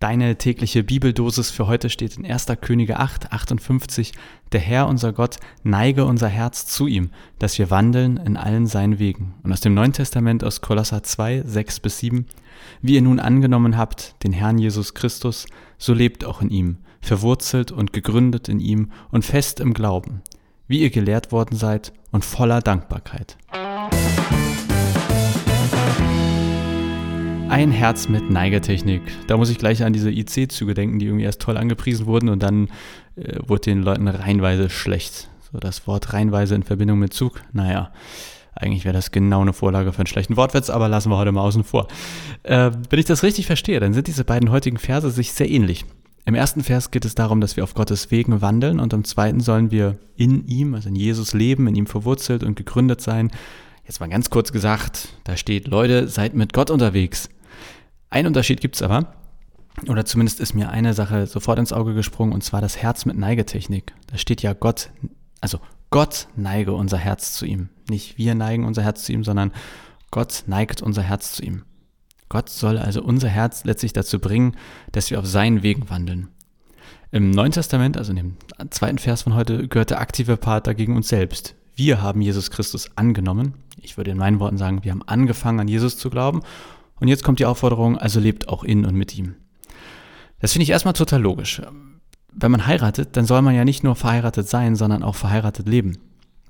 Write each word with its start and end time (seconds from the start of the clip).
Deine 0.00 0.36
tägliche 0.36 0.82
Bibeldosis 0.82 1.50
für 1.50 1.66
heute 1.66 1.90
steht 1.90 2.16
in 2.16 2.24
1. 2.24 2.46
Könige 2.62 2.98
8, 2.98 3.34
58. 3.34 4.12
Der 4.50 4.60
Herr, 4.60 4.88
unser 4.88 5.12
Gott, 5.12 5.36
neige 5.62 6.06
unser 6.06 6.28
Herz 6.28 6.64
zu 6.64 6.86
ihm, 6.86 7.10
dass 7.38 7.58
wir 7.58 7.68
wandeln 7.68 8.16
in 8.16 8.38
allen 8.38 8.66
seinen 8.66 8.98
Wegen. 8.98 9.34
Und 9.42 9.52
aus 9.52 9.60
dem 9.60 9.74
Neuen 9.74 9.92
Testament 9.92 10.42
aus 10.42 10.62
Kolosser 10.62 11.02
2, 11.02 11.42
6 11.44 11.80
bis 11.80 11.98
7. 11.98 12.24
Wie 12.80 12.94
ihr 12.94 13.02
nun 13.02 13.20
angenommen 13.20 13.76
habt, 13.76 14.14
den 14.24 14.32
Herrn 14.32 14.56
Jesus 14.56 14.94
Christus, 14.94 15.44
so 15.76 15.92
lebt 15.92 16.24
auch 16.24 16.40
in 16.40 16.48
ihm, 16.48 16.78
verwurzelt 17.02 17.70
und 17.70 17.92
gegründet 17.92 18.48
in 18.48 18.58
ihm 18.58 18.92
und 19.10 19.26
fest 19.26 19.60
im 19.60 19.74
Glauben, 19.74 20.22
wie 20.66 20.80
ihr 20.80 20.88
gelehrt 20.88 21.30
worden 21.30 21.58
seid 21.58 21.92
und 22.10 22.24
voller 22.24 22.62
Dankbarkeit. 22.62 23.36
Ein 27.50 27.72
Herz 27.72 28.08
mit 28.08 28.30
Neigetechnik. 28.30 29.02
Da 29.26 29.36
muss 29.36 29.50
ich 29.50 29.58
gleich 29.58 29.82
an 29.82 29.92
diese 29.92 30.08
IC-Züge 30.08 30.72
denken, 30.72 31.00
die 31.00 31.06
irgendwie 31.06 31.24
erst 31.24 31.42
toll 31.42 31.56
angepriesen 31.56 32.06
wurden 32.06 32.28
und 32.28 32.44
dann 32.44 32.68
äh, 33.16 33.40
wurde 33.44 33.62
den 33.62 33.82
Leuten 33.82 34.06
reinweise 34.06 34.70
schlecht. 34.70 35.28
So 35.50 35.58
das 35.58 35.84
Wort 35.88 36.12
reinweise 36.12 36.54
in 36.54 36.62
Verbindung 36.62 37.00
mit 37.00 37.12
Zug, 37.12 37.42
naja, 37.52 37.90
eigentlich 38.54 38.84
wäre 38.84 38.94
das 38.94 39.10
genau 39.10 39.40
eine 39.40 39.52
Vorlage 39.52 39.92
für 39.92 39.98
einen 39.98 40.06
schlechten 40.06 40.36
Wortwitz, 40.36 40.70
aber 40.70 40.88
lassen 40.88 41.10
wir 41.10 41.16
heute 41.16 41.32
mal 41.32 41.40
außen 41.40 41.64
vor. 41.64 41.88
Äh, 42.44 42.70
wenn 42.88 43.00
ich 43.00 43.06
das 43.06 43.24
richtig 43.24 43.46
verstehe, 43.46 43.80
dann 43.80 43.94
sind 43.94 44.06
diese 44.06 44.22
beiden 44.22 44.52
heutigen 44.52 44.78
Verse 44.78 45.10
sich 45.10 45.32
sehr 45.32 45.50
ähnlich. 45.50 45.84
Im 46.26 46.36
ersten 46.36 46.62
Vers 46.62 46.92
geht 46.92 47.04
es 47.04 47.16
darum, 47.16 47.40
dass 47.40 47.56
wir 47.56 47.64
auf 47.64 47.74
Gottes 47.74 48.12
Wegen 48.12 48.42
wandeln 48.42 48.78
und 48.78 48.92
im 48.92 49.02
zweiten 49.02 49.40
sollen 49.40 49.72
wir 49.72 49.98
in 50.14 50.46
ihm, 50.46 50.74
also 50.74 50.88
in 50.88 50.94
Jesus 50.94 51.32
leben, 51.32 51.66
in 51.66 51.74
ihm 51.74 51.88
verwurzelt 51.88 52.44
und 52.44 52.54
gegründet 52.54 53.00
sein. 53.00 53.32
Jetzt 53.84 53.98
mal 53.98 54.08
ganz 54.08 54.30
kurz 54.30 54.52
gesagt, 54.52 55.08
da 55.24 55.36
steht, 55.36 55.66
Leute, 55.66 56.06
seid 56.06 56.34
mit 56.34 56.52
Gott 56.52 56.70
unterwegs. 56.70 57.28
Ein 58.10 58.26
Unterschied 58.26 58.60
gibt 58.60 58.74
es 58.74 58.82
aber, 58.82 59.14
oder 59.88 60.04
zumindest 60.04 60.40
ist 60.40 60.54
mir 60.54 60.68
eine 60.68 60.94
Sache 60.94 61.28
sofort 61.28 61.60
ins 61.60 61.72
Auge 61.72 61.94
gesprungen, 61.94 62.32
und 62.32 62.42
zwar 62.42 62.60
das 62.60 62.76
Herz 62.76 63.04
mit 63.06 63.16
Neigetechnik. 63.16 63.94
Da 64.08 64.18
steht 64.18 64.42
ja 64.42 64.52
Gott, 64.52 64.90
also 65.40 65.60
Gott 65.90 66.26
neige 66.34 66.72
unser 66.72 66.98
Herz 66.98 67.34
zu 67.34 67.46
ihm. 67.46 67.68
Nicht 67.88 68.18
wir 68.18 68.34
neigen 68.34 68.64
unser 68.64 68.82
Herz 68.82 69.04
zu 69.04 69.12
ihm, 69.12 69.22
sondern 69.22 69.52
Gott 70.10 70.42
neigt 70.46 70.82
unser 70.82 71.02
Herz 71.02 71.32
zu 71.32 71.44
ihm. 71.44 71.62
Gott 72.28 72.48
soll 72.48 72.78
also 72.78 73.00
unser 73.02 73.28
Herz 73.28 73.64
letztlich 73.64 73.92
dazu 73.92 74.18
bringen, 74.18 74.56
dass 74.90 75.10
wir 75.10 75.20
auf 75.20 75.26
seinen 75.26 75.62
Wegen 75.62 75.88
wandeln. 75.88 76.28
Im 77.12 77.30
Neuen 77.30 77.52
Testament, 77.52 77.96
also 77.96 78.10
in 78.10 78.16
dem 78.16 78.36
zweiten 78.70 78.98
Vers 78.98 79.22
von 79.22 79.34
heute, 79.34 79.68
gehört 79.68 79.90
der 79.90 80.00
aktive 80.00 80.36
Part 80.36 80.66
dagegen 80.66 80.96
uns 80.96 81.08
selbst. 81.08 81.54
Wir 81.74 82.02
haben 82.02 82.20
Jesus 82.20 82.50
Christus 82.50 82.90
angenommen. 82.96 83.54
Ich 83.80 83.96
würde 83.96 84.10
in 84.10 84.18
meinen 84.18 84.40
Worten 84.40 84.58
sagen, 84.58 84.84
wir 84.84 84.92
haben 84.92 85.02
angefangen 85.06 85.60
an 85.60 85.68
Jesus 85.68 85.96
zu 85.96 86.10
glauben 86.10 86.42
und 87.00 87.08
jetzt 87.08 87.24
kommt 87.24 87.38
die 87.38 87.46
Aufforderung, 87.46 87.98
also 87.98 88.20
lebt 88.20 88.48
auch 88.48 88.62
in 88.62 88.84
und 88.84 88.94
mit 88.94 89.16
ihm. 89.16 89.34
Das 90.40 90.52
finde 90.52 90.64
ich 90.64 90.70
erstmal 90.70 90.94
total 90.94 91.20
logisch. 91.20 91.60
Wenn 92.32 92.50
man 92.50 92.66
heiratet, 92.66 93.16
dann 93.16 93.26
soll 93.26 93.42
man 93.42 93.54
ja 93.54 93.64
nicht 93.64 93.82
nur 93.82 93.96
verheiratet 93.96 94.48
sein, 94.48 94.76
sondern 94.76 95.02
auch 95.02 95.16
verheiratet 95.16 95.68
leben. 95.68 95.98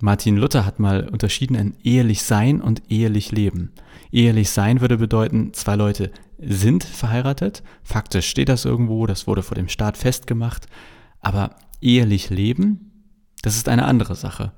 Martin 0.00 0.36
Luther 0.36 0.64
hat 0.64 0.78
mal 0.78 1.08
unterschieden 1.08 1.54
in 1.54 1.74
ehelich 1.82 2.22
sein 2.22 2.60
und 2.60 2.82
ehelich 2.88 3.32
leben. 3.32 3.72
Ehelich 4.12 4.50
sein 4.50 4.80
würde 4.80 4.96
bedeuten, 4.96 5.52
zwei 5.52 5.76
Leute 5.76 6.10
sind 6.38 6.84
verheiratet, 6.84 7.62
faktisch 7.82 8.28
steht 8.28 8.48
das 8.48 8.64
irgendwo, 8.64 9.06
das 9.06 9.26
wurde 9.26 9.42
vor 9.42 9.56
dem 9.56 9.68
Staat 9.68 9.98
festgemacht, 9.98 10.66
aber 11.20 11.56
ehelich 11.82 12.30
leben, 12.30 12.90
das 13.42 13.56
ist 13.56 13.68
eine 13.68 13.84
andere 13.84 14.14
Sache. 14.14 14.52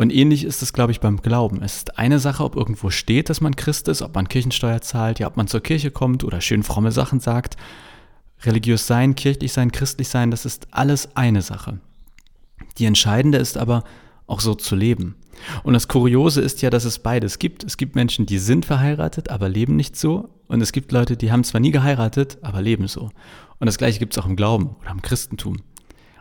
Und 0.00 0.14
ähnlich 0.14 0.44
ist 0.44 0.62
es, 0.62 0.72
glaube 0.72 0.92
ich, 0.92 1.00
beim 1.00 1.20
Glauben. 1.20 1.60
Es 1.62 1.76
ist 1.76 1.98
eine 1.98 2.20
Sache, 2.20 2.42
ob 2.42 2.56
irgendwo 2.56 2.88
steht, 2.88 3.28
dass 3.28 3.42
man 3.42 3.54
Christ 3.54 3.86
ist, 3.86 4.00
ob 4.00 4.14
man 4.14 4.28
Kirchensteuer 4.28 4.80
zahlt, 4.80 5.18
ja, 5.18 5.26
ob 5.26 5.36
man 5.36 5.46
zur 5.46 5.60
Kirche 5.60 5.90
kommt 5.90 6.24
oder 6.24 6.40
schön 6.40 6.62
fromme 6.62 6.90
Sachen 6.90 7.20
sagt. 7.20 7.58
Religiös 8.42 8.86
sein, 8.86 9.14
kirchlich 9.14 9.52
sein, 9.52 9.72
christlich 9.72 10.08
sein, 10.08 10.30
das 10.30 10.46
ist 10.46 10.68
alles 10.70 11.14
eine 11.16 11.42
Sache. 11.42 11.80
Die 12.78 12.86
entscheidende 12.86 13.36
ist 13.36 13.58
aber, 13.58 13.84
auch 14.26 14.40
so 14.40 14.54
zu 14.54 14.74
leben. 14.74 15.16
Und 15.64 15.74
das 15.74 15.86
Kuriose 15.86 16.40
ist 16.40 16.62
ja, 16.62 16.70
dass 16.70 16.86
es 16.86 17.00
beides 17.00 17.38
gibt. 17.38 17.62
Es 17.62 17.76
gibt 17.76 17.94
Menschen, 17.94 18.24
die 18.24 18.38
sind 18.38 18.64
verheiratet, 18.64 19.28
aber 19.28 19.50
leben 19.50 19.76
nicht 19.76 19.98
so. 19.98 20.30
Und 20.48 20.62
es 20.62 20.72
gibt 20.72 20.92
Leute, 20.92 21.18
die 21.18 21.30
haben 21.30 21.44
zwar 21.44 21.60
nie 21.60 21.72
geheiratet, 21.72 22.38
aber 22.40 22.62
leben 22.62 22.88
so. 22.88 23.10
Und 23.58 23.66
das 23.66 23.76
gleiche 23.76 23.98
gibt 23.98 24.14
es 24.14 24.22
auch 24.22 24.26
im 24.26 24.36
Glauben 24.36 24.76
oder 24.80 24.92
im 24.92 25.02
Christentum. 25.02 25.58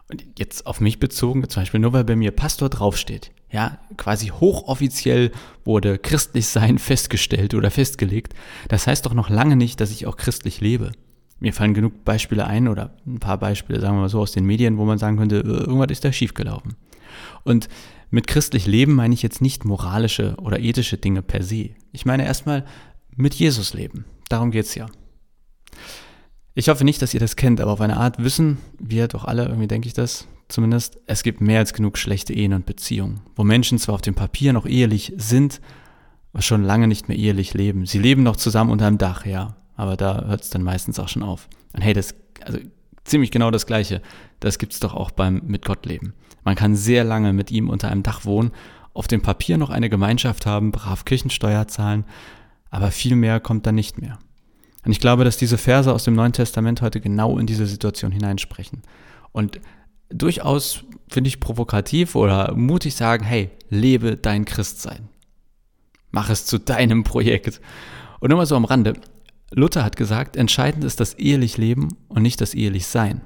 Und 0.09 0.25
jetzt 0.39 0.65
auf 0.65 0.81
mich 0.81 0.99
bezogen, 0.99 1.47
zum 1.47 1.61
Beispiel 1.61 1.79
nur 1.79 1.93
weil 1.93 2.03
bei 2.03 2.15
mir 2.15 2.31
Pastor 2.31 2.69
draufsteht, 2.69 3.31
ja, 3.51 3.79
quasi 3.97 4.27
hochoffiziell 4.27 5.31
wurde 5.63 5.97
christlich 5.97 6.47
sein 6.47 6.77
festgestellt 6.79 7.53
oder 7.53 7.71
festgelegt. 7.71 8.33
Das 8.67 8.87
heißt 8.87 9.05
doch 9.05 9.13
noch 9.13 9.29
lange 9.29 9.55
nicht, 9.55 9.79
dass 9.81 9.91
ich 9.91 10.07
auch 10.07 10.17
christlich 10.17 10.61
lebe. 10.61 10.91
Mir 11.39 11.53
fallen 11.53 11.73
genug 11.73 12.03
Beispiele 12.03 12.45
ein 12.45 12.67
oder 12.67 12.95
ein 13.07 13.19
paar 13.19 13.37
Beispiele, 13.37 13.79
sagen 13.79 13.95
wir 13.95 14.01
mal 14.01 14.09
so, 14.09 14.19
aus 14.19 14.31
den 14.31 14.45
Medien, 14.45 14.77
wo 14.77 14.85
man 14.85 14.97
sagen 14.97 15.17
könnte, 15.17 15.37
äh, 15.37 15.47
irgendwas 15.47 15.91
ist 15.91 16.03
da 16.03 16.11
schiefgelaufen. 16.11 16.75
Und 17.43 17.69
mit 18.11 18.27
christlich 18.27 18.65
leben 18.65 18.93
meine 18.93 19.13
ich 19.13 19.21
jetzt 19.21 19.41
nicht 19.41 19.65
moralische 19.65 20.35
oder 20.41 20.59
ethische 20.59 20.97
Dinge 20.97 21.21
per 21.21 21.43
se. 21.43 21.71
Ich 21.91 22.05
meine 22.05 22.25
erstmal 22.25 22.65
mit 23.15 23.35
Jesus 23.35 23.73
leben. 23.73 24.05
Darum 24.27 24.51
geht's 24.51 24.75
ja. 24.75 24.87
Ich 26.55 26.69
hoffe 26.69 26.83
nicht, 26.83 27.01
dass 27.01 27.13
ihr 27.13 27.19
das 27.19 27.35
kennt, 27.35 27.61
aber 27.61 27.71
auf 27.71 27.81
eine 27.81 27.97
Art 27.97 28.23
wissen 28.23 28.57
wir 28.79 29.07
doch 29.07 29.25
alle, 29.25 29.45
irgendwie 29.45 29.67
denke 29.67 29.87
ich 29.87 29.93
das 29.93 30.27
zumindest, 30.49 30.99
es 31.05 31.23
gibt 31.23 31.39
mehr 31.39 31.59
als 31.59 31.73
genug 31.73 31.97
schlechte 31.97 32.33
Ehen 32.33 32.53
und 32.53 32.65
Beziehungen, 32.65 33.21
wo 33.35 33.43
Menschen 33.43 33.77
zwar 33.77 33.95
auf 33.95 34.01
dem 34.01 34.15
Papier 34.15 34.51
noch 34.51 34.65
ehelich 34.65 35.13
sind, 35.15 35.61
aber 36.33 36.41
schon 36.41 36.63
lange 36.63 36.88
nicht 36.88 37.07
mehr 37.07 37.17
ehelich 37.17 37.53
leben. 37.53 37.85
Sie 37.85 37.99
leben 37.99 38.23
noch 38.23 38.35
zusammen 38.35 38.71
unter 38.71 38.88
einem 38.88 38.97
Dach, 38.97 39.25
ja, 39.25 39.55
aber 39.75 39.95
da 39.95 40.25
hört 40.25 40.41
es 40.41 40.49
dann 40.49 40.63
meistens 40.63 40.99
auch 40.99 41.07
schon 41.07 41.23
auf. 41.23 41.47
Und 41.73 41.81
hey, 41.81 41.93
das, 41.93 42.15
also 42.43 42.59
ziemlich 43.05 43.31
genau 43.31 43.51
das 43.51 43.65
Gleiche, 43.65 44.01
das 44.39 44.57
gibt 44.57 44.73
es 44.73 44.79
doch 44.79 44.93
auch 44.93 45.11
beim 45.11 45.41
mit 45.45 45.65
Gott 45.65 45.85
leben. 45.85 46.13
Man 46.43 46.55
kann 46.55 46.75
sehr 46.75 47.03
lange 47.03 47.31
mit 47.31 47.51
ihm 47.51 47.69
unter 47.69 47.89
einem 47.89 48.03
Dach 48.03 48.25
wohnen, 48.25 48.51
auf 48.93 49.07
dem 49.07 49.21
Papier 49.21 49.57
noch 49.57 49.69
eine 49.69 49.89
Gemeinschaft 49.89 50.45
haben, 50.45 50.71
brav 50.71 51.05
Kirchensteuer 51.05 51.67
zahlen, 51.67 52.05
aber 52.71 52.91
viel 52.91 53.15
mehr 53.15 53.39
kommt 53.39 53.65
dann 53.65 53.75
nicht 53.75 54.01
mehr. 54.01 54.17
Und 54.85 54.91
ich 54.91 55.00
glaube, 55.00 55.23
dass 55.23 55.38
diese 55.38 55.57
Verse 55.57 55.91
aus 55.91 56.03
dem 56.03 56.16
Neuen 56.16 56.34
Testament 56.34 56.81
heute 56.81 57.01
genau 57.01 57.38
in 57.38 57.47
diese 57.47 57.66
Situation 57.66 58.12
hineinsprechen. 58.12 58.81
Und 59.31 59.59
durchaus, 60.09 60.84
finde 61.09 61.28
ich, 61.28 61.40
provokativ 61.40 62.16
oder 62.16 62.56
mutig 62.56 62.95
sagen, 62.95 63.23
hey, 63.23 63.51
lebe 63.69 64.18
dein 64.18 64.45
Christsein. 64.45 65.09
Mach 66.12 66.29
es 66.29 66.45
zu 66.45 66.57
deinem 66.57 67.03
Projekt. 67.03 67.62
Und 68.19 68.29
nur 68.29 68.38
mal 68.38 68.45
so 68.45 68.56
am 68.56 68.66
Rande. 68.66 68.94
Luther 69.51 69.84
hat 69.84 69.95
gesagt, 69.95 70.35
entscheidend 70.35 70.84
ist 70.84 71.00
das 71.00 71.13
ehelich 71.16 71.57
Leben 71.57 71.89
und 72.07 72.22
nicht 72.22 72.41
das 72.41 72.53
ehelich 72.53 72.88
Sein. 72.88 73.22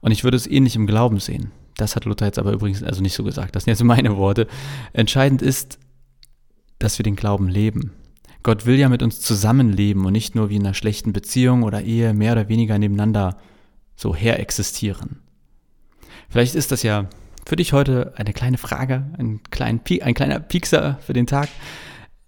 Und 0.00 0.10
ich 0.10 0.24
würde 0.24 0.36
es 0.36 0.46
ähnlich 0.46 0.76
im 0.76 0.86
Glauben 0.86 1.20
sehen. 1.20 1.52
Das 1.76 1.96
hat 1.96 2.04
Luther 2.04 2.26
jetzt 2.26 2.38
aber 2.38 2.52
übrigens 2.52 2.82
also 2.82 3.02
nicht 3.02 3.14
so 3.14 3.22
gesagt. 3.24 3.54
Das 3.54 3.64
sind 3.64 3.72
jetzt 3.72 3.82
meine 3.82 4.16
Worte. 4.16 4.46
Entscheidend 4.92 5.42
ist, 5.42 5.78
dass 6.78 6.98
wir 6.98 7.04
den 7.04 7.16
Glauben 7.16 7.48
leben. 7.48 7.92
Gott 8.46 8.64
will 8.64 8.78
ja 8.78 8.88
mit 8.88 9.02
uns 9.02 9.20
zusammenleben 9.20 10.06
und 10.06 10.12
nicht 10.12 10.36
nur 10.36 10.50
wie 10.50 10.54
in 10.54 10.64
einer 10.64 10.72
schlechten 10.72 11.12
Beziehung 11.12 11.64
oder 11.64 11.82
Ehe 11.82 12.14
mehr 12.14 12.30
oder 12.30 12.48
weniger 12.48 12.78
nebeneinander 12.78 13.38
so 13.96 14.14
her 14.14 14.38
existieren. 14.38 15.18
Vielleicht 16.28 16.54
ist 16.54 16.70
das 16.70 16.84
ja 16.84 17.08
für 17.44 17.56
dich 17.56 17.72
heute 17.72 18.12
eine 18.14 18.32
kleine 18.32 18.56
Frage, 18.56 19.10
ein, 19.18 19.40
klein, 19.50 19.80
ein 20.00 20.14
kleiner 20.14 20.38
Piekser 20.38 21.00
für 21.04 21.12
den 21.12 21.26
Tag. 21.26 21.48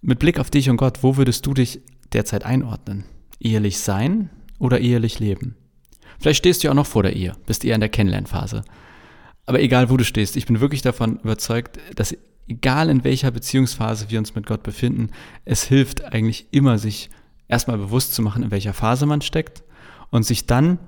Mit 0.01 0.19
Blick 0.19 0.41
auf 0.41 0.49
dich 0.49 0.69
und 0.69 0.75
Gott, 0.75 1.03
wo 1.03 1.15
würdest 1.15 1.45
du 1.45 1.53
dich 1.53 1.79
derzeit 2.11 2.43
einordnen? 2.43 3.05
Ehelich 3.39 3.79
sein 3.79 4.29
oder 4.59 4.81
ehelich 4.81 5.19
leben? 5.19 5.55
Vielleicht 6.19 6.39
stehst 6.39 6.61
du 6.61 6.67
ja 6.67 6.71
auch 6.71 6.75
noch 6.75 6.85
vor 6.85 7.03
der 7.03 7.15
Ehe, 7.15 7.31
bist 7.45 7.63
eher 7.63 7.75
in 7.75 7.81
der 7.81 7.87
Kennenlernphase. 7.87 8.65
Aber 9.45 9.61
egal, 9.61 9.89
wo 9.89 9.95
du 9.95 10.03
stehst, 10.03 10.35
ich 10.35 10.47
bin 10.47 10.59
wirklich 10.59 10.81
davon 10.81 11.19
überzeugt, 11.19 11.79
dass 11.95 12.13
egal 12.49 12.89
in 12.89 13.03
welcher 13.03 13.31
Beziehungsphase 13.31 14.09
wir 14.09 14.19
uns 14.19 14.35
mit 14.35 14.45
Gott 14.45 14.63
befinden, 14.63 15.11
es 15.45 15.63
hilft 15.63 16.03
eigentlich 16.03 16.47
immer, 16.51 16.77
sich 16.77 17.09
erstmal 17.47 17.77
bewusst 17.77 18.13
zu 18.13 18.21
machen, 18.21 18.43
in 18.43 18.51
welcher 18.51 18.73
Phase 18.73 19.05
man 19.05 19.21
steckt 19.21 19.63
und 20.09 20.23
sich 20.23 20.45
dann 20.45 20.79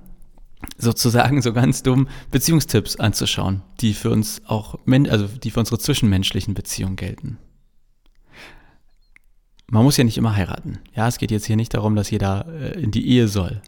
sozusagen 0.78 1.42
so 1.42 1.52
ganz 1.52 1.82
dumm 1.82 2.08
Beziehungstipps 2.30 2.96
anzuschauen, 2.96 3.62
die 3.80 3.94
für 3.94 4.10
uns 4.10 4.42
auch, 4.46 4.78
also 4.86 5.26
die 5.26 5.50
für 5.50 5.60
unsere 5.60 5.78
zwischenmenschlichen 5.78 6.54
Beziehungen 6.54 6.96
gelten. 6.96 7.38
Man 9.66 9.84
muss 9.84 9.96
ja 9.96 10.04
nicht 10.04 10.18
immer 10.18 10.36
heiraten. 10.36 10.80
Ja, 10.94 11.08
es 11.08 11.18
geht 11.18 11.30
jetzt 11.30 11.46
hier 11.46 11.56
nicht 11.56 11.72
darum, 11.72 11.96
dass 11.96 12.10
jeder 12.10 12.46
äh, 12.46 12.80
in 12.80 12.90
die 12.90 13.08
Ehe 13.08 13.26
soll. 13.26 13.62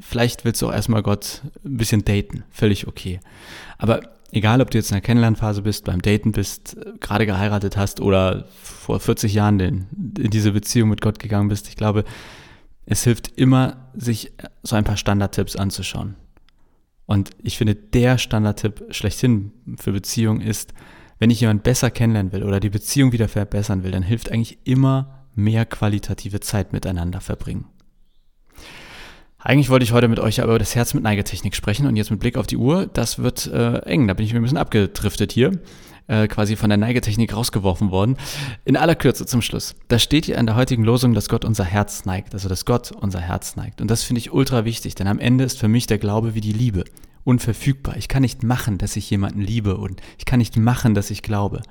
Vielleicht 0.00 0.44
willst 0.44 0.62
du 0.62 0.68
auch 0.68 0.72
erstmal 0.72 1.02
Gott 1.02 1.42
ein 1.64 1.76
bisschen 1.76 2.04
daten. 2.04 2.44
Völlig 2.50 2.86
okay. 2.86 3.18
Aber 3.76 4.00
egal 4.32 4.60
ob 4.60 4.70
du 4.70 4.78
jetzt 4.78 4.90
in 4.90 4.94
der 4.94 5.02
Kennenlernphase 5.02 5.62
bist, 5.62 5.84
beim 5.84 6.02
Daten 6.02 6.32
bist, 6.32 6.76
gerade 7.00 7.26
geheiratet 7.26 7.76
hast 7.76 8.00
oder 8.00 8.46
vor 8.62 9.00
40 9.00 9.34
Jahren 9.34 9.60
in, 9.60 9.86
diese 9.92 10.52
Beziehung 10.52 10.88
mit 10.88 11.00
Gott 11.00 11.18
gegangen 11.18 11.48
bist, 11.48 11.68
ich 11.68 11.76
glaube, 11.76 12.04
es 12.86 13.04
hilft 13.04 13.28
immer, 13.36 13.90
sich 13.94 14.32
so 14.62 14.76
ein 14.76 14.84
paar 14.84 14.96
Standardtipps 14.96 15.56
anzuschauen. 15.56 16.16
Und 17.06 17.30
ich 17.42 17.58
finde, 17.58 17.74
der 17.74 18.18
Standardtipp 18.18 18.84
schlechthin 18.90 19.52
für 19.76 19.92
Beziehungen 19.92 20.40
ist, 20.40 20.74
wenn 21.18 21.30
ich 21.30 21.40
jemanden 21.40 21.62
besser 21.62 21.90
kennenlernen 21.90 22.32
will 22.32 22.44
oder 22.44 22.60
die 22.60 22.70
Beziehung 22.70 23.12
wieder 23.12 23.28
verbessern 23.28 23.82
will, 23.82 23.90
dann 23.90 24.02
hilft 24.02 24.32
eigentlich 24.32 24.58
immer 24.64 25.26
mehr 25.34 25.66
qualitative 25.66 26.40
Zeit 26.40 26.72
miteinander 26.72 27.20
verbringen. 27.20 27.66
Eigentlich 29.42 29.70
wollte 29.70 29.84
ich 29.84 29.92
heute 29.92 30.08
mit 30.08 30.20
euch 30.20 30.42
aber 30.42 30.52
über 30.52 30.58
das 30.58 30.74
Herz 30.74 30.92
mit 30.92 31.02
Neigetechnik 31.02 31.54
sprechen 31.54 31.86
und 31.86 31.96
jetzt 31.96 32.10
mit 32.10 32.20
Blick 32.20 32.36
auf 32.36 32.46
die 32.46 32.58
Uhr, 32.58 32.90
das 32.92 33.18
wird 33.18 33.46
äh, 33.46 33.78
eng, 33.86 34.06
da 34.06 34.12
bin 34.12 34.26
ich 34.26 34.34
mir 34.34 34.40
ein 34.40 34.42
bisschen 34.42 34.58
abgedriftet 34.58 35.32
hier, 35.32 35.58
äh, 36.08 36.28
quasi 36.28 36.56
von 36.56 36.68
der 36.68 36.76
Neigetechnik 36.76 37.34
rausgeworfen 37.34 37.90
worden. 37.90 38.18
In 38.66 38.76
aller 38.76 38.94
Kürze 38.94 39.24
zum 39.24 39.40
Schluss. 39.40 39.74
Da 39.88 39.98
steht 39.98 40.26
hier 40.26 40.36
in 40.36 40.44
der 40.44 40.56
heutigen 40.56 40.84
Losung, 40.84 41.14
dass 41.14 41.30
Gott 41.30 41.46
unser 41.46 41.64
Herz 41.64 42.04
neigt, 42.04 42.34
also 42.34 42.50
dass 42.50 42.66
Gott 42.66 42.92
unser 42.92 43.20
Herz 43.20 43.56
neigt. 43.56 43.80
Und 43.80 43.90
das 43.90 44.02
finde 44.02 44.18
ich 44.18 44.30
ultra 44.30 44.66
wichtig, 44.66 44.94
denn 44.94 45.06
am 45.06 45.18
Ende 45.18 45.44
ist 45.44 45.58
für 45.58 45.68
mich 45.68 45.86
der 45.86 45.98
Glaube 45.98 46.34
wie 46.34 46.42
die 46.42 46.52
Liebe 46.52 46.84
unverfügbar. 47.24 47.96
Ich 47.96 48.08
kann 48.08 48.22
nicht 48.22 48.42
machen, 48.42 48.76
dass 48.76 48.96
ich 48.96 49.08
jemanden 49.08 49.40
liebe 49.40 49.78
und 49.78 50.02
ich 50.18 50.26
kann 50.26 50.38
nicht 50.38 50.58
machen, 50.58 50.94
dass 50.94 51.10
ich 51.10 51.22
glaube. 51.22 51.62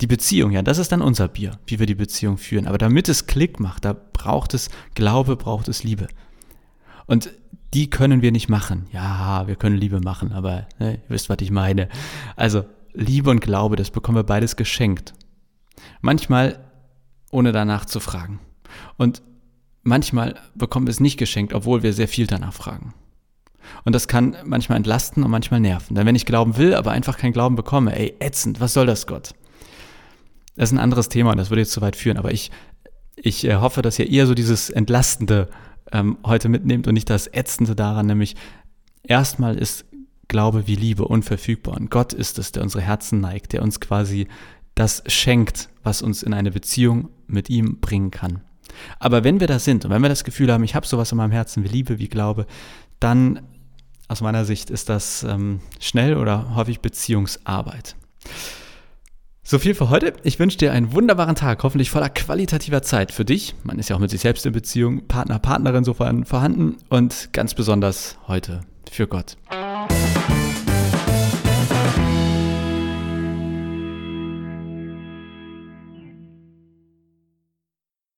Die 0.00 0.06
Beziehung, 0.06 0.50
ja, 0.52 0.62
das 0.62 0.78
ist 0.78 0.92
dann 0.92 1.02
unser 1.02 1.28
Bier, 1.28 1.58
wie 1.66 1.78
wir 1.78 1.86
die 1.86 1.94
Beziehung 1.94 2.38
führen. 2.38 2.66
Aber 2.66 2.78
damit 2.78 3.08
es 3.10 3.26
Klick 3.26 3.60
macht, 3.60 3.84
da 3.84 3.92
braucht 3.92 4.54
es 4.54 4.70
Glaube, 4.94 5.36
braucht 5.36 5.68
es 5.68 5.84
Liebe. 5.84 6.08
Und 7.06 7.30
die 7.74 7.88
können 7.88 8.22
wir 8.22 8.32
nicht 8.32 8.48
machen. 8.48 8.86
Ja, 8.92 9.46
wir 9.46 9.56
können 9.56 9.76
Liebe 9.76 10.00
machen, 10.00 10.32
aber 10.32 10.66
ne, 10.78 10.94
ihr 10.94 11.00
wisst, 11.08 11.28
was 11.28 11.38
ich 11.40 11.50
meine. 11.50 11.88
Also 12.36 12.64
Liebe 12.92 13.30
und 13.30 13.40
Glaube, 13.40 13.76
das 13.76 13.90
bekommen 13.90 14.16
wir 14.16 14.24
beides 14.24 14.56
geschenkt. 14.56 15.14
Manchmal 16.00 16.58
ohne 17.30 17.52
danach 17.52 17.86
zu 17.86 17.98
fragen. 17.98 18.40
Und 18.98 19.22
manchmal 19.82 20.34
bekommen 20.54 20.86
wir 20.86 20.90
es 20.90 21.00
nicht 21.00 21.16
geschenkt, 21.16 21.54
obwohl 21.54 21.82
wir 21.82 21.92
sehr 21.92 22.08
viel 22.08 22.26
danach 22.26 22.52
fragen. 22.52 22.94
Und 23.84 23.94
das 23.94 24.08
kann 24.08 24.36
manchmal 24.44 24.76
entlasten 24.76 25.22
und 25.22 25.30
manchmal 25.30 25.60
nerven. 25.60 25.94
Denn 25.94 26.06
wenn 26.06 26.14
ich 26.14 26.26
glauben 26.26 26.56
will, 26.56 26.74
aber 26.74 26.90
einfach 26.90 27.16
keinen 27.16 27.32
Glauben 27.32 27.56
bekomme, 27.56 27.96
ey, 27.96 28.14
ätzend, 28.20 28.60
was 28.60 28.74
soll 28.74 28.86
das 28.86 29.06
Gott? 29.06 29.34
Das 30.56 30.68
ist 30.68 30.72
ein 30.72 30.78
anderes 30.78 31.08
Thema 31.08 31.30
und 31.30 31.38
das 31.38 31.50
würde 31.50 31.62
jetzt 31.62 31.72
zu 31.72 31.80
weit 31.80 31.96
führen, 31.96 32.18
aber 32.18 32.32
ich, 32.32 32.50
ich 33.16 33.46
äh, 33.46 33.56
hoffe, 33.56 33.80
dass 33.80 33.98
ihr 33.98 34.10
eher 34.10 34.26
so 34.26 34.34
dieses 34.34 34.68
Entlastende 34.68 35.48
ähm, 35.92 36.18
heute 36.24 36.48
mitnehmt 36.48 36.86
und 36.86 36.94
nicht 36.94 37.10
das 37.10 37.26
Ätzende 37.32 37.76
daran, 37.76 38.06
nämlich 38.06 38.36
erstmal 39.02 39.56
ist 39.56 39.84
Glaube 40.28 40.66
wie 40.66 40.76
Liebe 40.76 41.06
unverfügbar 41.06 41.76
und 41.76 41.90
Gott 41.90 42.12
ist 42.12 42.38
es, 42.38 42.52
der 42.52 42.62
unsere 42.62 42.82
Herzen 42.82 43.20
neigt, 43.20 43.52
der 43.52 43.62
uns 43.62 43.80
quasi 43.80 44.28
das 44.74 45.02
schenkt, 45.06 45.68
was 45.82 46.00
uns 46.00 46.22
in 46.22 46.32
eine 46.32 46.50
Beziehung 46.50 47.10
mit 47.26 47.50
ihm 47.50 47.80
bringen 47.80 48.10
kann. 48.10 48.40
Aber 48.98 49.24
wenn 49.24 49.40
wir 49.40 49.46
da 49.46 49.58
sind 49.58 49.84
und 49.84 49.90
wenn 49.90 50.02
wir 50.02 50.08
das 50.08 50.24
Gefühl 50.24 50.50
haben, 50.50 50.64
ich 50.64 50.74
habe 50.74 50.86
sowas 50.86 51.12
in 51.12 51.18
meinem 51.18 51.32
Herzen 51.32 51.64
wie 51.64 51.68
Liebe, 51.68 51.98
wie 51.98 52.08
Glaube, 52.08 52.46
dann 53.00 53.42
aus 54.08 54.20
meiner 54.20 54.44
Sicht 54.44 54.70
ist 54.70 54.88
das 54.88 55.22
ähm, 55.24 55.60
schnell 55.80 56.16
oder 56.16 56.54
häufig 56.54 56.80
Beziehungsarbeit. 56.80 57.96
So 59.44 59.58
viel 59.58 59.74
für 59.74 59.90
heute. 59.90 60.12
Ich 60.22 60.38
wünsche 60.38 60.56
dir 60.56 60.72
einen 60.72 60.92
wunderbaren 60.92 61.34
Tag, 61.34 61.64
hoffentlich 61.64 61.90
voller 61.90 62.08
qualitativer 62.08 62.82
Zeit 62.82 63.10
für 63.10 63.24
dich. 63.24 63.56
Man 63.64 63.78
ist 63.80 63.90
ja 63.90 63.96
auch 63.96 64.00
mit 64.00 64.10
sich 64.10 64.20
selbst 64.20 64.46
in 64.46 64.52
Beziehung, 64.52 65.08
Partner, 65.08 65.40
Partnerin 65.40 65.82
sofern 65.82 66.24
vorhanden 66.24 66.76
und 66.88 67.30
ganz 67.32 67.54
besonders 67.54 68.18
heute 68.28 68.60
für 68.88 69.08
Gott. 69.08 69.36